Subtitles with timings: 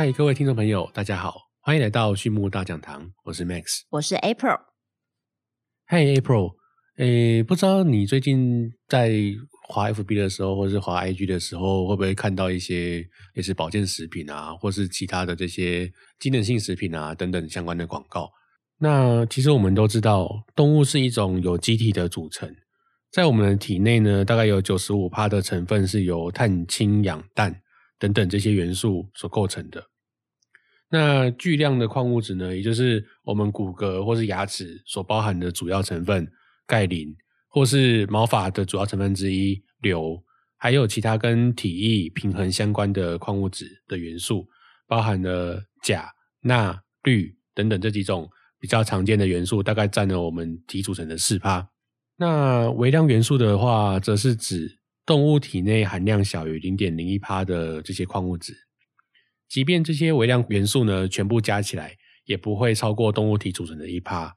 [0.00, 4.60] 嗨，各位听众朋友，大家好，欢迎来到畜牧大讲堂，我是 Max，我是 April。
[5.86, 6.52] 嗨，April，
[6.98, 9.10] 诶，不知道你最近在
[9.68, 13.04] 滑 FB 的时候，或是滑 IG 的时候，会不会看到一些
[13.34, 15.90] 也是保健食品啊，或是其他的这些
[16.20, 18.30] 机能性食品啊等等相关的广告？
[18.78, 22.48] 那其实我们都知道，动物是一种有机体的组成，
[23.10, 27.52] 在我们的体内呢，大概有九十五帕的成分是由碳、氢、氧、氮
[27.98, 29.84] 等等这些元素所构成的。
[30.90, 36.30] 那巨量的矿物质呢，也就是我们骨骼或是牙齿所包含的主要成分
[36.66, 37.14] 钙磷，
[37.48, 40.22] 或是毛发的主要成分之一硫，
[40.56, 44.48] 还有其他跟体液平衡相关的矿物质的元素，
[44.86, 46.10] 包含了钾、
[46.42, 48.30] 钠、氯等等这几种。
[48.60, 51.68] 比较常见的元素大概占了我们体组成的四趴。
[52.16, 54.77] 那微量元素的话，则是指
[55.08, 58.54] 动物体内含量小于零点零一帕的这些矿物质。
[59.48, 64.36] 即便这些微量元素呢，全部加起来也不会超过动物体组成的一趴。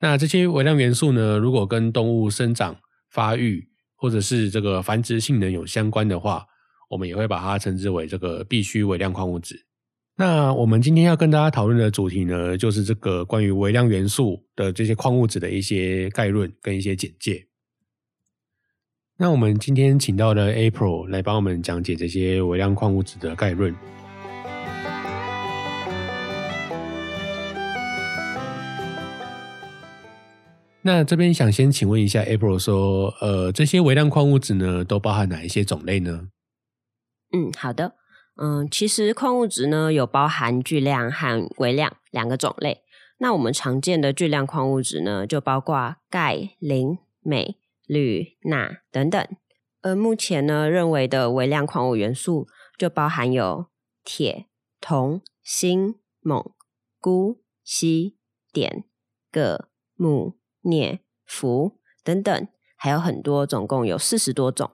[0.00, 6.44] 那这些微量元素呢，如果跟动物生长、发育或者是这个繁殖性能有相关的话，
[6.90, 9.64] 我们也会把它称之为这个必需微量矿物质。
[10.18, 17.46] 那我们今天要跟大家讨论的主题呢，就是这个关于微量元素的这些矿物质的一些概论跟一些简介。
[19.18, 23.74] 那我们今天请到了 April 来帮我们讲解这些微量矿物质的概论。
[30.82, 36.28] 那这边想先请问一下 April 说，呃，这些微量矿物质呢，都包含哪一些种类呢？
[37.32, 37.94] 嗯，好的。
[38.36, 42.82] 嗯，其实矿物质呢有包含巨量和微量两个种类。
[43.18, 47.56] 那我们常见的巨量矿物质呢，就包括钙、磷、镁、
[47.86, 49.26] 铝、钠等等。
[49.80, 53.66] 而目前呢认为的微量矿物元素，就包含有
[54.04, 54.46] 铁、
[54.80, 56.54] 铜、锌、锰、
[57.00, 58.14] 钴、硒、
[58.52, 58.74] 碘、
[59.32, 59.64] 铬、
[59.96, 64.72] 钼、镍、氟等等，还有很多，总共有四十多种。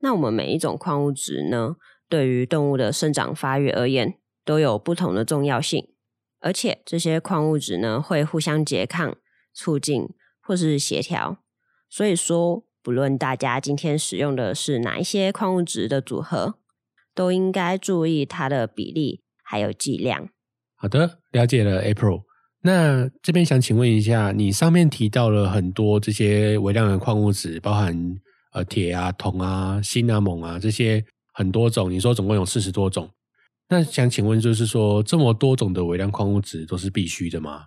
[0.00, 1.76] 那我们每一种矿物质呢？
[2.08, 5.94] 对于动物的生长发育而言，都有不同的重要性，
[6.40, 9.16] 而且这些矿物质呢会互相拮抗、
[9.52, 10.10] 促进
[10.40, 11.43] 或是协调。
[11.88, 16.54] 所以说，不论大家今天使用的是哪一些矿物质的组合，
[17.14, 20.28] 都应该注意它的比例还有剂量。
[20.76, 22.22] 好的，了解了，April。
[22.62, 28.16] 那这边想请问一下，你上面提到了很多这些微量的矿物质，包含
[28.52, 31.04] 呃铁啊、铜啊、锌啊、锰啊这些。
[31.36, 33.10] 很多种，你说总共有四十多种，
[33.68, 37.64] 那想请问，就是说这么多种的微量矿物质都是必须的吗？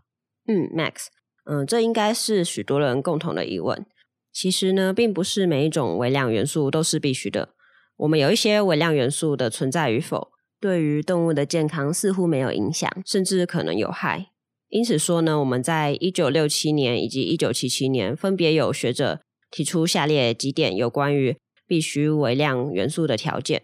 [0.47, 1.07] 嗯，Max，
[1.44, 3.85] 嗯，这应该是许多人共同的疑问。
[4.40, 7.56] 其实呢，并不是每一种微量元素都是必须的。
[7.96, 10.30] 我们有一些微量元素的存在与否，
[10.62, 14.28] 对于动物的健康似乎没有影响，甚至可能有害。
[14.70, 21.36] 因此说呢，我们在一九六七年以及一九七七年，分别有学者提出下列几点有关于。
[21.70, 23.64] 必须微量元素的条件。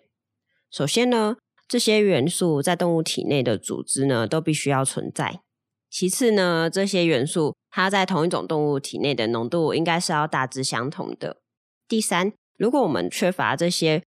[0.70, 1.38] 首先呢，
[1.70, 5.40] 这些元素在动物体内的组织呢，都必须要存在。
[5.90, 11.38] 其次呢，这些元素它在同一种动物体内的浓度应该是要大致相同的。
[11.88, 14.04] 第三，如果我们缺乏这些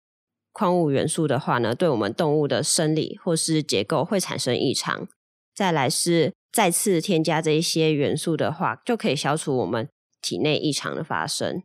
[0.53, 5.09] 矿物元素的话呢，对我们动物的生理或是结构会产生异常。
[5.55, 9.89] 再来是再次添加这一些元素的话，就可以消除我们
[10.21, 11.63] 体内异常的发生。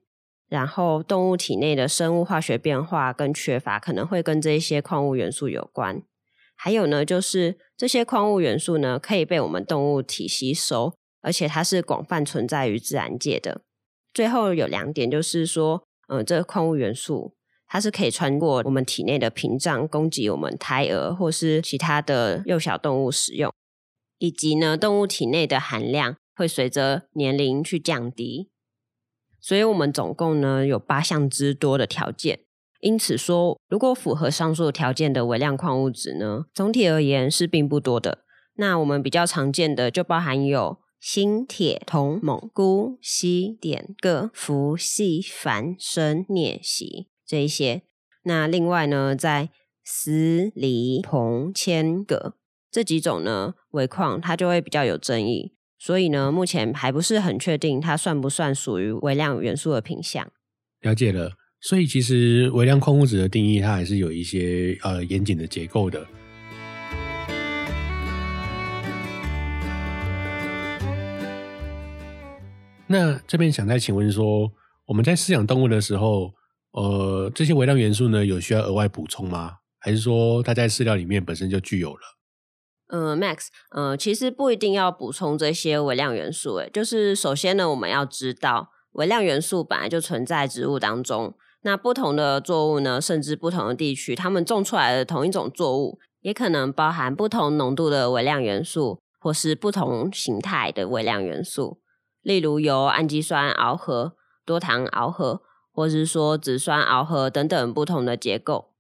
[0.48, 6.02] 然后，动物体内的生物化学变化跟缺乏可能会跟这一些矿物元素有关。
[6.56, 13.62] 还有呢，就是这些矿物元素呢，可以被我们动物体吸收，而且它是广泛存在于自然界的。
[14.14, 17.36] 最后有两点，就是说，嗯，这个矿物元素
[17.68, 23.54] 它是可以穿过我们体内的屏障，供给我们胎儿或是其他的幼小动物使用，
[24.18, 28.50] 以及呢，动物体内的含量会随着年龄去降低。
[29.40, 32.40] 所以，我们总共呢有八项之多的条件。
[32.82, 38.24] 因此说，如果符合上述条件的微量矿物质呢，总体而言是并不多的。
[38.56, 47.84] 那我们比较常见的就包含有锌、铁、铜、锰、钴、硒、碘、铬、氟、硒、钒、砷、镍、锡这一些。
[48.24, 49.50] 那另外呢，在
[49.84, 52.34] 锶、锂、硼、铅、铬
[52.70, 55.54] 这几种呢，微矿它就会比较有争议。
[55.80, 60.30] 所以呢，目前还不是很确定它算不算属于微量元素的品项。
[60.82, 61.32] 了解了，
[61.62, 66.06] 所以其实微量矿物质的定义，它还是有一些呃严谨的结构的。
[72.92, 74.52] 那这边想再请问说，
[74.88, 76.34] 我们在饲养动物的时候，
[76.72, 79.58] 呃，这些微量元素呢，有需要额外补充吗？
[79.78, 82.02] 还是说它在饲料里面本身就具有了？
[82.88, 91.36] 嗯，Max，嗯，其实不一定要补充这些微量元素，诶，就是首先呢，我们要知道微量元素本来就存在植物当中。
[91.62, 101.80] 那不同的作物呢，甚至不同的地区，他们种出来的同一种作物，也可能包含不同浓度的微量元素，或是不同形态的微量元素。
[102.22, 108.74] 例如由氨基酸螯合、多糖螯合，或是说脂酸螯合等等不同的结构。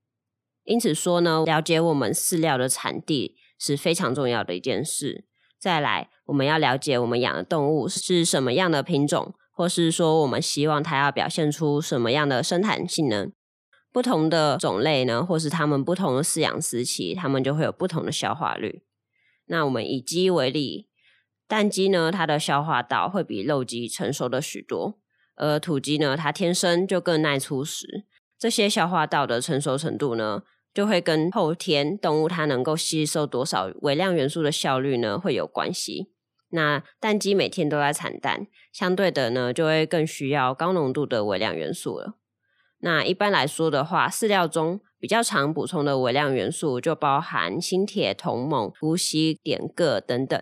[0.64, 5.26] 因此说呢，了解我们饲料的产地是非常重要的一件事。
[5.60, 9.34] 再来，我们要了解我们养的动物是什么样的品种。
[9.52, 13.34] 或是说，我们希望它要表现出什么样的生产性能？
[13.92, 18.84] 不同的种类呢，或是它们不同的饲养时期，它们就会有不同的消化率。
[19.48, 20.88] 那我们以鸡为例，
[21.50, 25.00] 蛋鸡呢，它的消化道会比肉鸡成熟的许多，
[25.36, 28.06] 而土鸡呢，它天生就更耐粗食。
[28.38, 36.12] 这些消化道的成熟程度呢，就会跟后天动物它能够吸收多少微量元素的效率呢，会有关系。
[36.51, 42.13] 那蛋鸡每天都在产蛋，相对的呢，就会更需要高浓度的微量元素了。
[42.81, 50.40] 那一般来说的话，饲料中比较常补充的微量元素就包含锌、铁、铜、锰、钴、硒、碘、铬等等。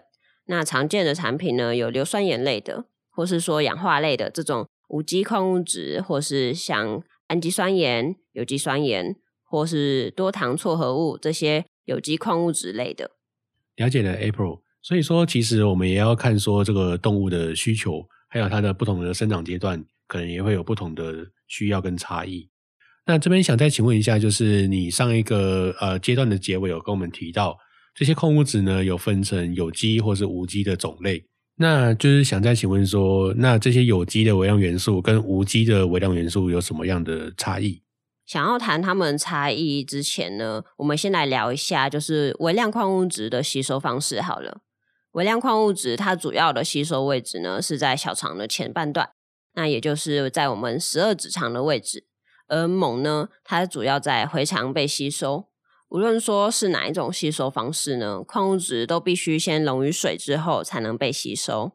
[0.48, 13.12] 那常见的产品呢，有硫酸盐类的，或是说氧化类的这种无机矿物质，或是像氨基酸盐、有机酸盐，或是多糖错合物这些有机矿物质类的。
[13.76, 14.62] 了解了，April。
[14.82, 22.50] 所以说，其实我们也要看说这个动物的需求，还有它的不同的生长阶段，可能也会有不同的需要跟差异。
[23.06, 27.58] 那这边想再请问一下，就是你上一个呃阶段的结尾有跟我们提到，
[27.98, 37.82] 这些矿物质呢有分成有机或是无机的种类，那就是想再请问说，那这些有机的微量元素跟无机的微量元素有什么样的差异？
[38.24, 44.62] 想要谈它们差异之前呢，我们先来聊一下，就是微量矿物质的吸收方式好了。
[45.14, 49.10] 微量矿物质它主要的吸收位置呢是在小肠的前半段，
[49.56, 52.06] 那也就是在我们十二指肠的位置。
[52.48, 55.48] 而锰呢，它主要在回肠被吸收。
[55.90, 61.72] 无论说是哪一种吸收方式呢，矿物质都必须先溶于水之后才能被吸收。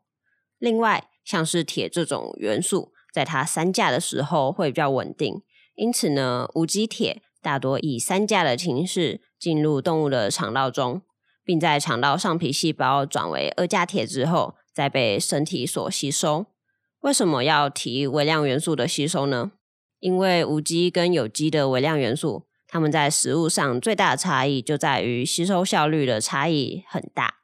[0.59, 5.43] 另外，像是铁这种元素，在它三价的时候会比较稳定，
[5.75, 11.03] 因此呢，无机铁大多以三价的形式进入动物的肠道中。
[11.45, 16.47] 并在肠道上皮细胞转为二价铁之后，再被身体所吸收。
[17.01, 19.51] 为什么要提微量元素的吸收呢？
[19.99, 27.35] 因为无机跟有机的微量元素，它们在食物上最大的差异就在于吸收效率的差异很大。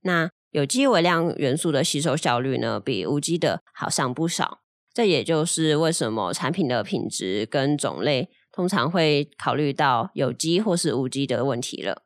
[0.00, 4.58] 那有机微量元素的吸收效率呢，比无机的好上不少。
[4.92, 12.02] 这也就是为什么产品的品质跟种类通常会考虑到有机或是无机的问题了。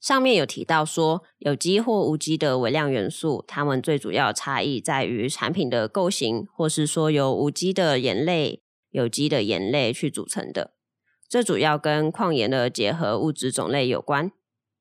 [0.00, 10.72] 上面有提到说，有机或无机的微量元素，它们最主要差异在于产品的构型，或是说由无机的盐类、有机的盐类去组成的。
[11.28, 14.30] 这主要跟矿盐的结合物质种类有关。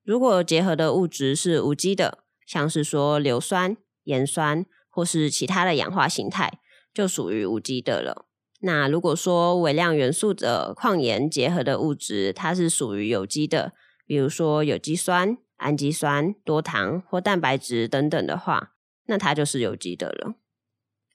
[0.03, 6.59] 如果结合的物质是无机的，像是说硫酸、盐酸或是其他的氧化形态，
[6.93, 8.25] 就属于无机的了。
[8.61, 13.73] 那如果说微量元素的矿盐结合的物质，它是属于有机的。
[14.07, 18.73] 比如说有机酸、氨基酸、多糖或蛋白质等等的话，
[19.07, 20.35] 那它就是有机的了。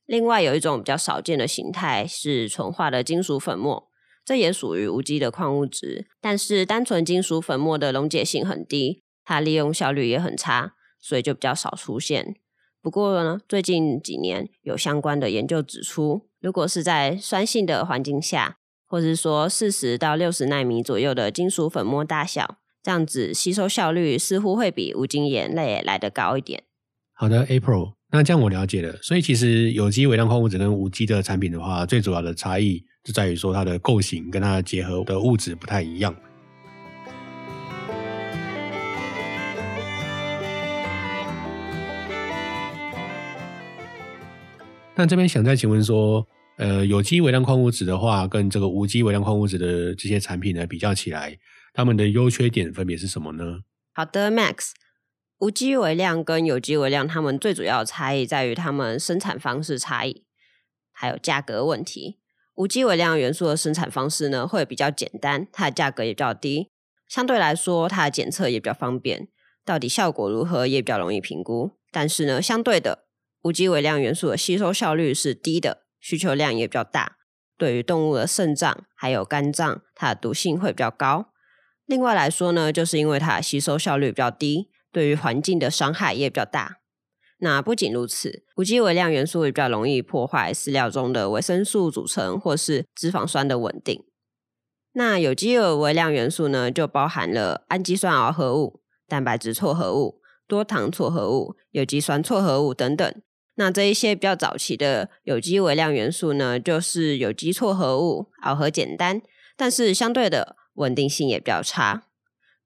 [0.07, 3.90] 另外有一种比较少见的形态是纯化的金属粉末，
[4.31, 12.37] 这也属于无机的矿物质，但是单纯金属粉末的溶解性很低，它利用效率也很差，所以就比较少出现。
[12.81, 22.59] 不过呢，最近几年有相关的研究指出，如果是在酸性的环境下，或者说四十到六十纳米左右的金属粉末大小。
[22.85, 26.63] 这样子吸收效率似乎会比无机盐类来得高一点。
[27.13, 28.99] 好的，April，那这样我了解了。
[29.03, 36.15] 所以其实有机微量矿物质跟无机的产品的话，最主要的差异就在于说它的构型跟它结合的物质不太一样。
[44.97, 46.27] 那这边想再请问说，
[46.59, 51.39] 呃，有机微量矿物质的话，跟这个无机微量矿物质的这些产品呢比较起来。
[51.73, 53.61] 它们的优缺点分别是什么呢？
[53.95, 54.73] 好的，Max，
[55.41, 60.23] 无机微量跟有机微量，它们最主要的差异在于它们生产方式差异，
[60.93, 62.19] 还有价格问题。
[62.57, 66.69] 无机微量元素的生产方式呢，会比较简单，它的价格也比较低，
[67.09, 69.29] 相对来说，它的检测也比较方便，
[69.65, 71.71] 到底效果如何也比较容易评估。
[71.91, 73.07] 但是呢，相对的，
[73.41, 77.17] 无机微量元素的吸收效率是低的，需求量也比较大，
[77.57, 81.33] 对于动物的肾脏还有肝脏，它的毒性会比较高。
[81.87, 86.79] 另外来说呢，就是因为它的吸收效率比较低，对于环境的伤害也比较大。
[87.39, 94.05] 那不仅如此，无机微量元素也比较容易破坏饲料中的维生素组成或是脂肪酸的稳定。
[94.93, 103.23] 那有机的微量元素呢，就包含了氨基酸螯合物、蛋白质错合物、多糖错合物、有机酸错合物等等。
[103.55, 109.23] 那这一些比较早期的有机微量元素呢，就是有机错合物，螯合简单，
[109.57, 112.05] 但是相对的稳定性也比较差。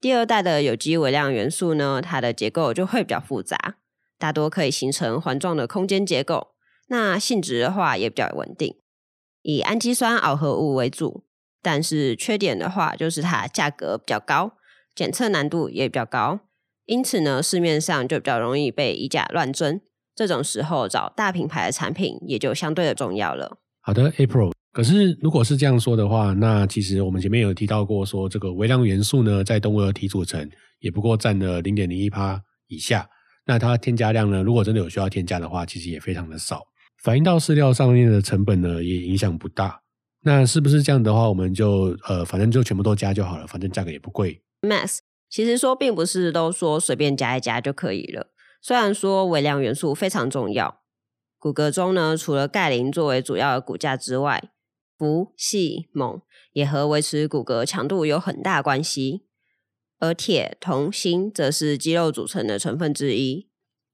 [0.04, 3.76] 第二代的有机微量元素呢，它的结构就会比较复杂。
[4.18, 6.49] 大多可以形成环状的空间结构，
[6.88, 8.76] 那性质的话也比较稳定，
[9.40, 11.25] 以氨基酸螯合物为主。
[11.62, 14.58] 但是缺点的话，就是它价格比较高，
[14.94, 16.40] 检测难度也比较高，
[16.84, 19.80] 因此呢，市面上就比较容易被以假乱真。
[20.14, 23.56] 这种时候找大品牌的产品也就相对的重要了。
[23.80, 24.52] 好的，April。
[24.75, 30.50] 可是如果是这样说的话，那其实我们前面有提到过，说这个微量元素呢，在动物的体组成
[30.81, 33.09] 也不过占了零点零一帕以下。
[33.47, 34.43] 那它添加量呢？
[34.43, 36.61] 如果真的有需要添加的话，其实也非常的少，
[37.04, 39.81] 反映到饲料上面的成本呢，也影响不大。
[40.23, 44.43] 那是不是这样的话，我们就呃，反正就全部都加就好了，反正价格也不贵。
[44.62, 44.99] Mass
[45.31, 48.33] 其实说并不是都说随便加一加就可以了。
[48.61, 50.81] 虽然说微量元素非常重要，
[51.38, 54.43] 骨骼中呢，除了钙磷作为主要的骨架之外，
[55.04, 56.23] 氟、细、锰
[56.54, 59.26] 也和维持骨骼强度有很大关系。
[59.99, 63.49] 而铁、铜、锌则是肌肉组成的成分之一，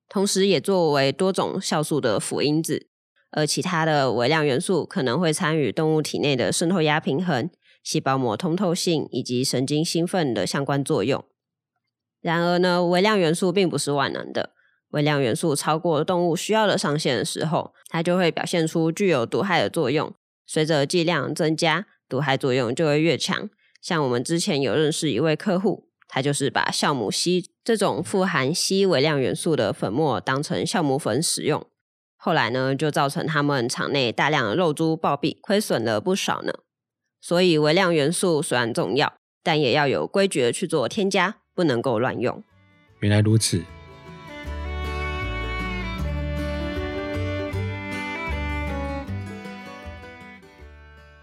[0.09, 2.87] 同时也作为多种酵素的辅因子。
[3.33, 7.51] 而其他的微量元素可能会参与动物体内的渗透压平衡、
[7.83, 11.25] 细胞膜通透性以及神经兴奋的相关作用。
[12.21, 14.51] 然而呢，微量元素并不是万能的。
[14.91, 20.13] 微量元素超过动物需要的上限的时候，它就会表现出具有毒害的作用。
[20.53, 23.49] 随着剂量增加，毒害作用就会越强。
[23.81, 25.87] 像我们之前有认识一位客户。
[26.13, 31.65] 他就是把酵母烯这种富含硒微量元素的粉末当成酵母粉使用，
[32.17, 36.53] 后来呢就造成他们场内大量的肉猪暴毙，亏损了不少呢。
[37.21, 39.15] 所以微量元素虽然重要，
[39.45, 42.43] 但也要有规矩的去做添加，不能够乱用。
[42.99, 43.63] 原来如此。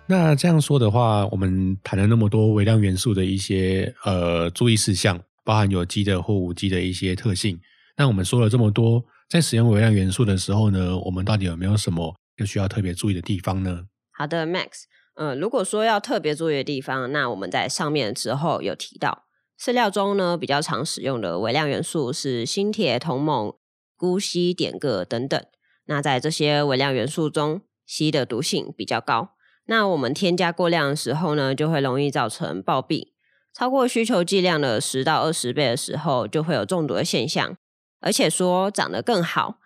[0.10, 7.60] 那这样说的话，我们谈了那么多微量元素的一些呃注意事项，包含有机的或无机的一些特性。
[7.98, 13.84] 那我们说了这么多，在使用微量元素的时候呢，我们到底有没有什么要需要特别注意的地方呢？
[14.12, 14.84] 好的，Max，
[15.16, 19.26] 嗯，如果说要特别注意的地方，那我们在上面之后有提到，
[19.60, 23.58] 饲料中呢比较常使用的微量元素是锌、铁、铜、锰、
[23.98, 25.44] 钴、硒、碘、铬等等。
[25.88, 29.32] 那在这些微量元素中，硒的毒性比较高。
[29.68, 33.14] 那我们添加过量的时候呢，就会容易造成暴毙。
[33.54, 37.58] 超过需求剂量的十到二十倍的时候，就会有中毒的现象。
[38.00, 39.60] 而且说长得更好，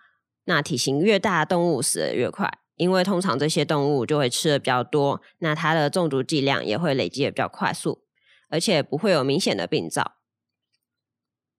[0.44, 8.02] 那体型越大，动物死的越快，因为通常这些动物就会吃的比较多，那它的中毒剂量也会累积的比较快速，
[8.48, 10.14] 而且不会有明显的病灶。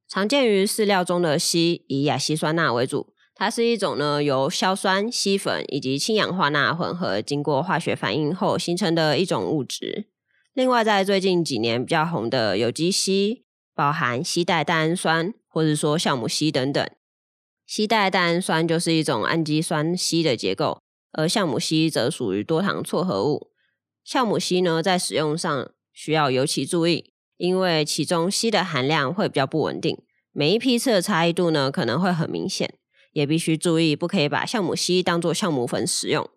[0.07, 3.12] 常见于饲料中的硒，以亚硒酸钠为主。
[3.35, 10.07] 它是一种呢由硝酸、硒粉以及氢氧化钠混合，经过化学反应后形成的一种物质。
[10.53, 13.41] 另外，在最近几年比较红的有机硒，
[13.73, 16.87] 包含硒代蛋氨酸，或者说酵母硒等等。
[17.67, 20.79] 硒代蛋氨酸就是一种氨基酸硒的结构，
[21.11, 23.49] 而酵母硒则属于多糖错合物。
[24.05, 29.97] 酵母硒呢，在使用上需要尤其注意，因为其中硒的含量会比较不稳定，
[30.31, 32.75] 每一批次的差异度呢，可能会很明显。
[33.13, 36.29] 也必须注意，不可以把酵母硒当做酵母粉使用。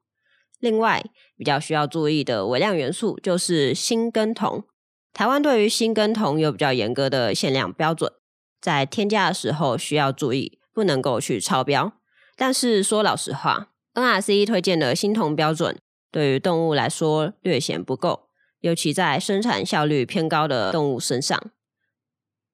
[0.61, 1.05] 另外，
[1.37, 4.65] 比较需要注意的微量元素就是锌跟铜。
[5.13, 8.13] 台湾对于锌跟铜有比较严格的限量标准，
[8.61, 11.93] 在添加的时候需要注意，不能够去超标。
[12.37, 15.79] 但是说老实话，NRC 推荐的锌铜标准
[16.11, 18.29] 对于动物来说略显不够，
[18.61, 21.51] 尤其在生产效率偏高的动物身上。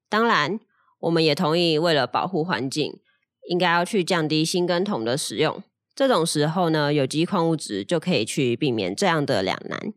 [0.09, 0.61] 当然，
[1.01, 3.01] 我们也同意，为了保护环境。
[3.49, 5.63] 应该要去降低锌跟铜的使用，
[5.95, 9.93] 这种时候呢，有机矿物质就可以去避免这样的两难。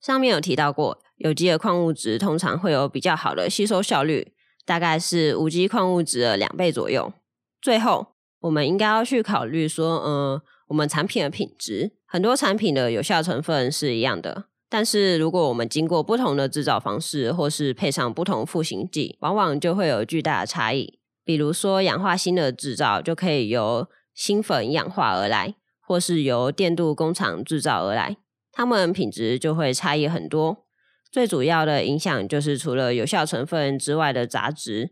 [0.00, 4.32] 上面有提到过，有机的矿物质通常会有比较好的吸收效率，
[4.66, 7.12] 大概是无机矿物质的两倍左右。
[7.60, 8.08] 最后，
[8.40, 20.98] 我们应该要去考虑说，呃，我们产品的品质，很多产品的有效成分是一样的，但是如果我们经过不同的制造方式，或是配上不同赋形剂，往往就会有巨大的差异。
[21.24, 28.16] 比如说，氧化锌的制造就可以由锌粉氧化而来，或是由电镀工厂制造而来，
[28.50, 30.66] 它们品质就会差异很多。
[31.10, 34.90] 最主要的影响就是除了有效成分之外的杂质，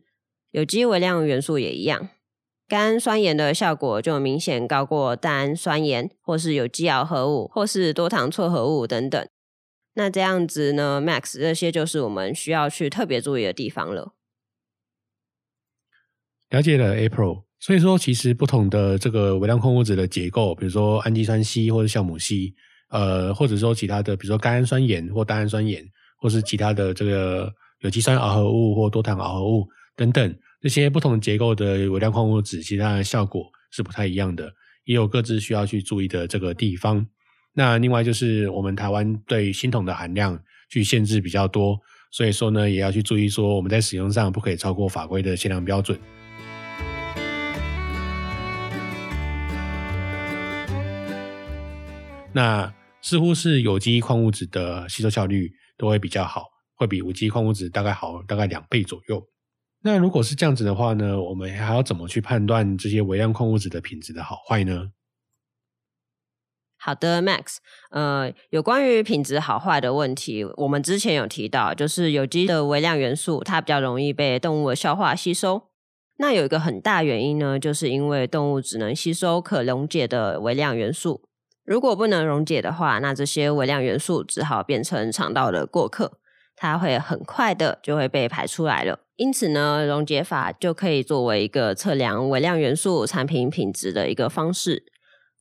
[0.51, 2.11] 有机微量元素也一样，
[2.69, 9.29] 甘氨酸盐的效果就明显高过蛋氨酸盐，或是有机螯合物，或是多糖错合物等等。
[9.95, 14.13] 那这样子呢，Max 这些就是我们需要去特别注意的地方了。
[16.51, 17.45] 了解了，April。
[17.59, 22.53] 所以说，其实不同的这个微量矿物质的结构，比如说氨基酸硒或者酵母硒，
[22.89, 25.85] 呃，或者说其他的，比如说甘氨酸盐或单氨酸盐，
[26.17, 34.51] 或是其他的这个有机酸螯合物或多糖螯合物等等，这些不同结构的微量矿物质，其实它的效果是不太一样的，
[34.85, 37.07] 也有各自需要去注意的这个地方。
[37.53, 40.41] 那另外就是我们台湾对锌铜的含量
[40.71, 41.79] 去限制比较多，
[42.11, 46.01] 所以说呢，也要去注意说我们在使用上不可以超过法规的限量标准。
[52.33, 52.73] 那
[53.03, 56.45] 似乎是有机矿物质的吸收效率都会比较好，
[56.77, 59.27] 会比无机矿物质大概好大概两倍左右。
[59.83, 64.91] 那如果是这样子的话呢，我们还要怎么去判断这些微量矿物质的品质的好坏呢？
[66.83, 67.57] 好的，Max，
[67.91, 75.69] 呃，有关于品质好坏的问题，我们之前有提到，就是有机的微量元素它比较容易被动物的消化吸收。
[76.19, 81.23] 那有一个很大原因呢，就是因为动物只能吸收可溶解的微量元素。
[81.65, 86.19] 如果不能溶解的话，那这些微量元素只好变成肠道的过客，
[86.57, 89.01] 它会很快的就会被排出来了。
[89.17, 94.85] 因此呢，溶解法就可以作为一个测量微量元素产品品质的一个方式。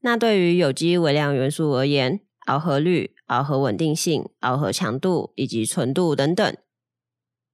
[0.01, 6.57] 那对于有机微量元素而言，螯合率、螯合稳定性、螯合强度以及纯度等等，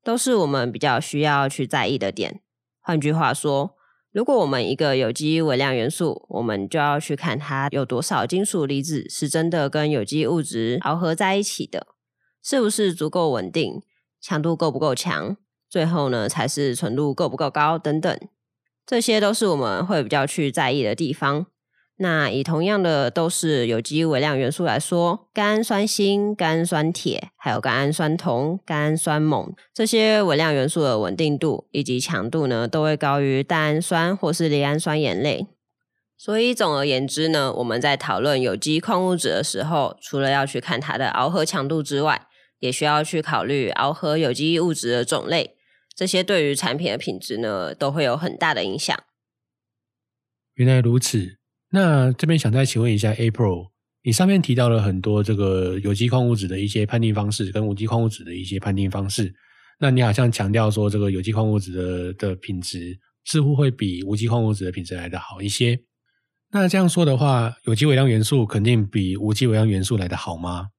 [0.03, 2.41] 都是我们比较需要去在意的点。
[2.81, 3.75] 换句话说，
[4.15, 11.87] 如果我们一个有机微量元素，我们就要去看它有多少金属离子是真的跟有机物质螯合在一起的，
[12.41, 13.81] 是不是足够稳定，
[14.21, 15.35] 强度够不够强，
[15.69, 18.17] 最后呢才是纯度够不够高等等，
[18.85, 21.47] 这些都是我们会比较去在意的地方。
[21.97, 35.47] 那以同样的都是有机微量元素来说，甘氨酸锌、甘氨酸铁，还有甘氨酸铜、甘氨酸锰这些微量元素的稳定度以及强度呢，都会高于蛋氨酸或是赖氨酸盐类。
[36.17, 42.27] 所以总而言之呢，我们在讨论有机矿物质的时候，除了要去看它的螯合强度之外，
[42.59, 45.55] 也需要去考虑螯合有机物质的种类，
[45.95, 48.97] 这些对于产品的品质呢，都会有很大的影响。
[50.55, 51.37] 原来如此。
[51.75, 53.67] 那这边想再请问一下，April，
[54.01, 59.35] 你上面提到了很多这个有机矿物质的一些判定方式，跟无机矿物质的一些判定方式。
[59.81, 65.77] 那你好像强调说，这个有机矿物质的的品质似乎会比无机矿物质的品质来的好一些。
[66.51, 70.69] 那这样说的话，有机微量元素肯定比无机微量元素来的好吗？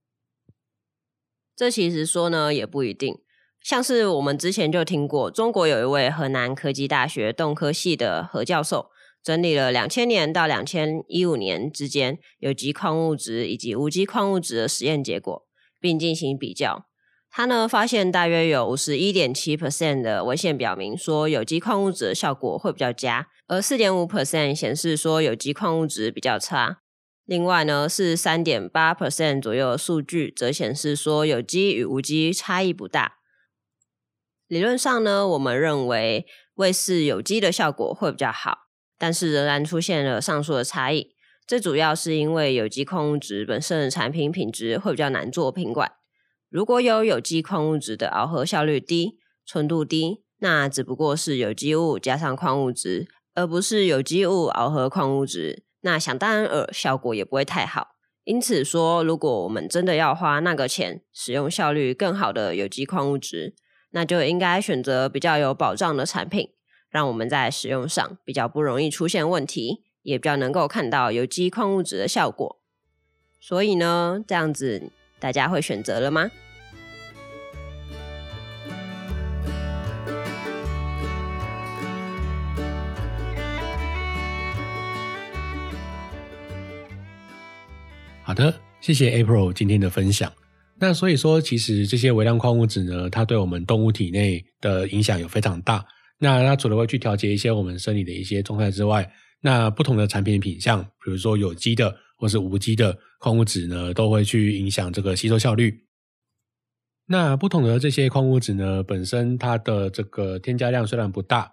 [1.54, 3.14] 这其实说呢也不一定。
[3.62, 8.88] 像是我们之前就听过，中国有一位河南科技大学动科系的何教授。
[9.26, 15.48] 整理了两千年到两千一五年之间有机矿物质以及无机矿物质的实验结果，
[15.80, 16.86] 并进行比较。
[17.28, 26.82] 他呢发现大约有五十一点七 percent 的文献表明说有机矿物质的效果会比较佳，而四点五 percent 显示说有机矿物质比较差。
[27.24, 33.16] 另外呢是三点八 percent 左右的数据则显示说有机与无机差异不大。
[34.46, 38.65] 理论上呢，我们认为卫士有机的效果会比较好。
[38.98, 41.14] 但是仍然出现了上述的差异，
[41.46, 45.92] 这主要是因为有机矿物质本身的产品品质会比较难做品管。
[46.48, 55.64] 如果有有机矿物质的螯合效率低、纯度低，那只不过是有机物加上矿物质，而不是有机物螯合矿物质。
[55.82, 57.88] 那想当然尔，效果也不会太好。
[58.24, 63.54] 因此说，如果我们真的要花那个钱，使用效率更好的有机矿物质，
[63.90, 66.50] 那就应该选择比较有保障的产品。
[66.90, 72.60] 让我们在使用上比较不容易出现问题，也比较能够看到有机矿物质的效果。
[73.40, 76.30] 所以呢，这样子大家会选择了吗？
[88.22, 90.32] 好的，谢谢 April 今天的分享。
[90.78, 95.84] 那所以说，其实这些微量矿物质呢，它对我们动物体内的影响有非常大。
[96.18, 105.84] 那它除了会去调节一些我们生理的一些状态之外，那不同的产品品相，比如说有机的或是无机的矿物质呢，都会去影响这个吸收效率。
[107.08, 111.52] 那不同的这些矿物质呢，本身它的这个添加量虽然不大，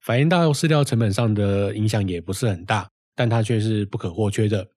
[0.00, 4.70] 反映到饲料成本上的影响也不是很大，但它却是不可或缺的。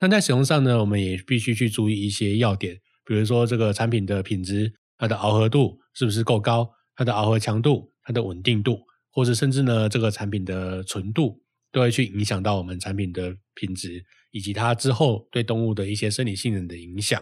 [0.00, 7.92] 那在使用上呢，我们也必须去注意一些要点，比如说这个产品的品质，它的螯合度是不是够高，它的螯合强度。
[8.06, 11.42] 它的稳定度，或者甚至呢这个产品的纯度，
[11.72, 17.20] 都会去影响到我们产品的品质，以及它之后对动物的一些生理性能的影响。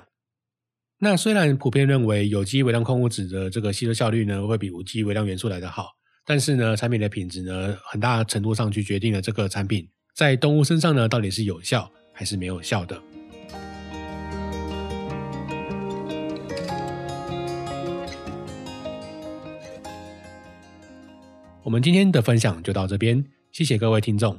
[0.98, 5.88] 那虽然普遍认为有机微量矿物质的这个吸收效率呢会比无机微量元素来得好，
[6.26, 13.02] 但是呢产品的品质呢很大程度上去决定了这个产品在动物身上呢到底是有效还是没有效的。
[21.64, 24.38] 我们今天的分享就到这边，谢谢各位听众。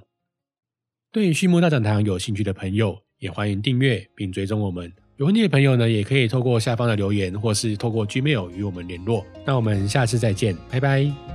[1.11, 4.93] 对畜牧大讲堂有兴趣的朋友，也欢迎订阅并追踪我们。
[5.17, 9.25] 有问题的朋友呢，也可以透过下方的留言，或是透过 Gmail 与我们联络。
[9.43, 11.34] 那我们下次再见，拜拜。